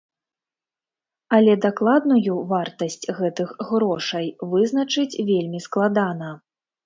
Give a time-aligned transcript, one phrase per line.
[1.37, 6.33] Але дакладную вартасць гэтых грошай вызначыць вельмі складана.